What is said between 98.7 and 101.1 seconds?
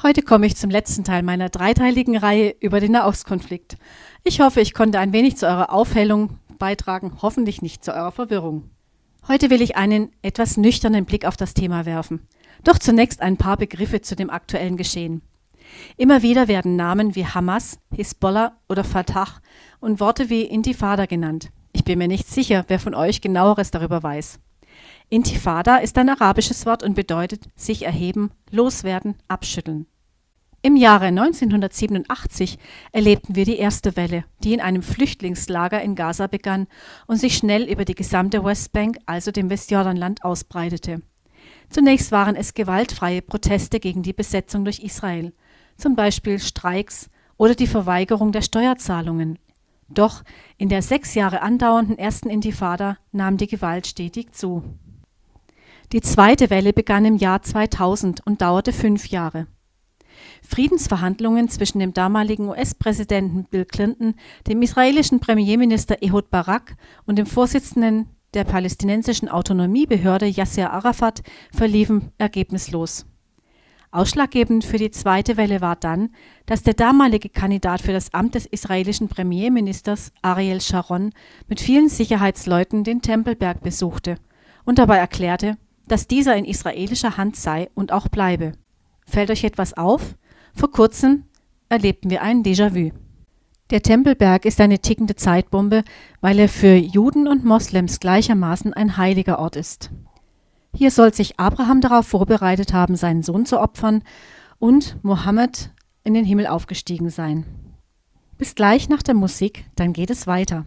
ein heiliger Ort ist. Hier